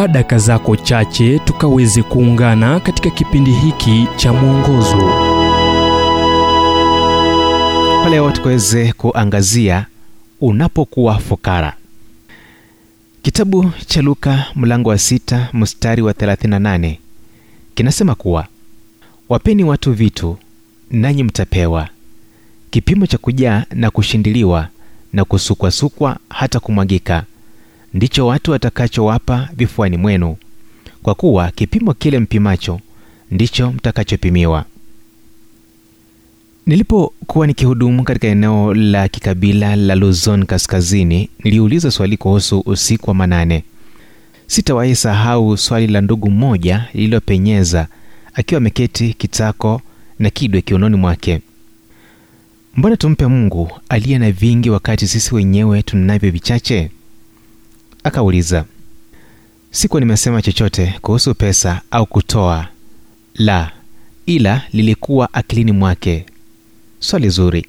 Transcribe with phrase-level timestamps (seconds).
[0.00, 4.96] chukua daka zako chache tukaweze kuungana katika kipindi hiki cha mwongozo.
[8.10, 9.86] Leo tukaweze kuangazia
[10.40, 11.76] unapokuwa fukara.
[13.22, 16.96] Kitabu cha luka mlango wa sita mstari wa 38
[17.74, 18.46] kinasema kuwa
[19.28, 20.38] wapeni watu vitu
[20.90, 21.88] nanyi mtapewa.
[22.70, 24.68] Kipimo cha kujaa na kushindiliwa
[25.12, 27.24] na kusukwasukwa hata kumwagika
[27.94, 30.36] ndicho watu watakachowapa vifuani mwenu.
[31.02, 32.80] Kwa kuwa kipimo kile mpimacho
[33.30, 34.64] ndicho mtakachopimiwa.
[36.66, 43.64] Nilipokuwa nikihudumu katika eneo la kikabila la luzon kaskazini niliuliza swali kuhusu usiku wa manane.
[44.46, 47.88] Sitawahi sahau swali la ndugu mmoja lililopenyeza
[48.34, 49.82] akiwa ameketi kitako
[50.18, 51.40] na kidwe kiunoni mwake.
[52.76, 56.90] Mbona tumpe mungu aliye na vingi wakati sisi wenyewe tunavyo vichache
[58.04, 58.64] akauliza
[59.70, 62.68] sikuwa nimesema chochote kuhusu pesa au kutoa?
[63.34, 63.70] La
[64.26, 66.26] ila lilikuwa akilini mwake.
[66.98, 67.66] Swali zuri.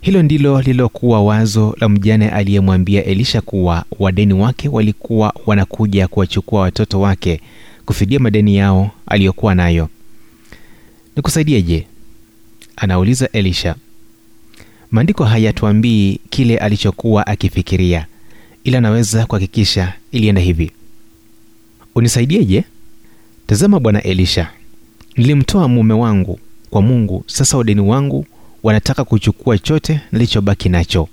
[0.00, 7.00] Hilo ndilo lililokuwa wazo la mjane aliyemwambia elisha kuwa wadeni wake walikuwa wanakuja kuwachukua watoto
[7.00, 7.40] wake
[7.86, 9.88] kufidia madeni yao aliyokuwa nayo.
[11.16, 11.86] Nikusaidieje?
[12.76, 13.74] Anauliza elisha.
[14.90, 18.06] Maandiko hayatuambii kile alichokuwa akifikiria
[18.64, 20.70] ila anaweza kuhakikisha ilienda hivi.
[21.94, 22.64] Unisaidieje?
[23.46, 24.50] Tazama bwana elisha.
[25.16, 26.40] Nilimtoa mume wangu
[26.70, 27.24] kwa mungu.
[27.26, 28.26] Sasa wadeni wangu
[28.62, 31.08] wanataka kuchukua chote nilichobaki nacho.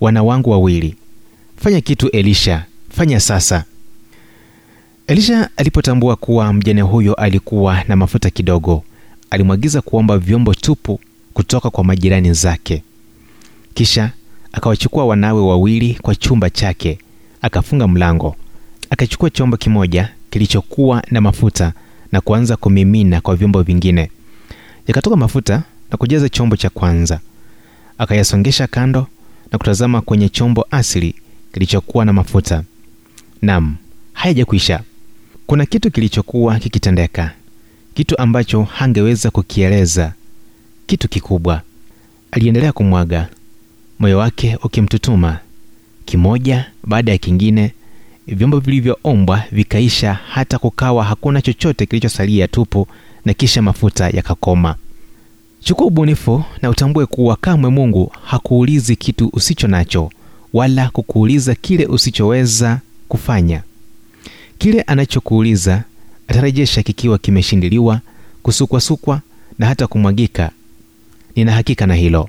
[0.00, 0.96] Wana wangu wawili.
[1.56, 2.64] Fanya kitu elisha.
[2.90, 3.64] Fanya sasa.
[5.06, 8.84] Elisha alipotambua kuwa mjane huyo alikuwa na mafuta kidogo
[9.30, 11.00] alimwagiza kuomba vyombo tupu
[11.34, 12.82] kutoka kwa majirani zake.
[13.74, 14.10] Kisha
[14.54, 16.98] akawachukua wanawe wawili kwa chumba chake
[17.42, 18.36] akafunga mlango.
[18.90, 21.72] Akachukua chombo kimoja kilichokuwa na mafuta
[22.12, 24.10] na kuanza kumimina kwa vyombo vingine.
[24.86, 27.20] Yakatoka mafuta na kujaza chombo cha kwanza.
[27.98, 29.06] Akayasongesha kando
[29.52, 31.14] na kutazama kwenye chombo asili
[31.52, 32.62] kilichokuwa na mafuta.
[33.42, 33.76] Nam
[34.12, 34.80] hayajakwisha
[35.46, 37.32] kuna kitu kilichokuwa kikitendeka.
[37.94, 40.12] Kitu ambacho hangeweza kukieleza.
[40.86, 41.62] Kitu kikubwa.
[42.30, 43.28] Aliendelea kumwaga
[43.98, 45.38] moyo wake ukimtutuma.
[46.04, 47.72] Kimoja baada ya kingine
[48.26, 52.86] vyombo vilivyoombwa vikaisha hata kukawa hakuna chochote kilichosalia tupu
[53.24, 54.74] na kisha mafuta yakakoma.
[55.60, 60.10] Chukua ubunifu na utambue kuwa kamwe mungu hakuulizi kitu usicho nacho
[60.52, 63.62] wala kukuuliza kile usichoweza kufanya.
[64.58, 65.84] Kile anachokuuliza
[66.28, 68.00] atarejesha kikiwa kimeshindiliwa
[68.42, 69.20] kusukwasukwa
[69.58, 70.50] na hata kumwagika.
[71.36, 72.28] Nina hakika na hilo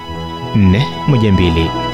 [0.53, 1.90] 412